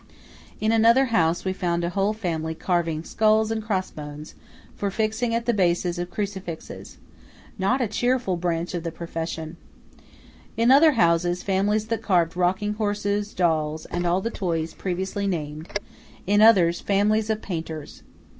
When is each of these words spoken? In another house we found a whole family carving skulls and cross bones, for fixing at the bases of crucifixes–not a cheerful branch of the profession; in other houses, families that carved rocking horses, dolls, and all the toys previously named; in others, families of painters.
In 0.59 0.71
another 0.71 1.05
house 1.13 1.45
we 1.45 1.53
found 1.53 1.83
a 1.83 1.91
whole 1.91 2.11
family 2.13 2.55
carving 2.55 3.03
skulls 3.03 3.51
and 3.51 3.61
cross 3.61 3.91
bones, 3.91 4.33
for 4.75 4.89
fixing 4.89 5.35
at 5.35 5.45
the 5.45 5.53
bases 5.53 5.99
of 5.99 6.09
crucifixes–not 6.09 7.81
a 7.81 7.87
cheerful 7.87 8.35
branch 8.35 8.73
of 8.73 8.81
the 8.81 8.91
profession; 8.91 9.57
in 10.57 10.71
other 10.71 10.93
houses, 10.93 11.43
families 11.43 11.85
that 11.89 12.01
carved 12.01 12.35
rocking 12.35 12.73
horses, 12.73 13.31
dolls, 13.35 13.85
and 13.91 14.07
all 14.07 14.21
the 14.21 14.31
toys 14.31 14.73
previously 14.73 15.27
named; 15.27 15.69
in 16.25 16.41
others, 16.41 16.81
families 16.81 17.29
of 17.29 17.43
painters. 17.43 18.01